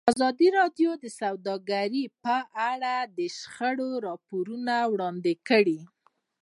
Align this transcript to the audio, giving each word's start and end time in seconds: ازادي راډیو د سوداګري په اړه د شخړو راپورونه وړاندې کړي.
ازادي 0.11 0.47
راډیو 0.59 0.91
د 1.03 1.05
سوداګري 1.21 2.03
په 2.23 2.35
اړه 2.71 2.95
د 3.17 3.19
شخړو 3.37 3.89
راپورونه 4.07 4.75
وړاندې 4.93 5.33
کړي. 5.47 5.79